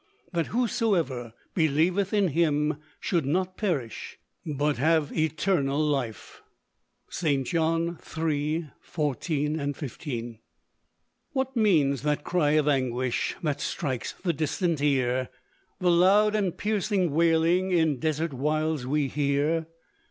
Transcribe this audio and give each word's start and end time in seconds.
"That 0.33 0.47
whosoever 0.47 1.31
believeth 1.53 2.11
in 2.11 2.29
Him 2.29 2.77
should 2.99 3.23
not 3.23 3.55
perish 3.55 4.17
but 4.43 4.77
have 4.79 5.15
eternal 5.15 5.79
life." 5.79 6.41
St. 7.11 7.45
John, 7.45 7.97
3:14, 7.97 9.75
15. 9.75 10.39
What 11.33 11.55
means 11.55 12.01
that 12.01 12.23
cry 12.23 12.53
of 12.53 12.67
anguish, 12.67 13.35
That 13.43 13.61
strikes 13.61 14.13
the 14.13 14.33
distant 14.33 14.81
ear; 14.81 15.29
The 15.77 15.91
loud 15.91 16.33
and 16.33 16.57
piercing 16.57 17.11
wailing, 17.11 17.69
In 17.69 17.99
desert 17.99 18.33
wilds 18.33 18.87
we 18.87 19.07
hear? 19.07 19.67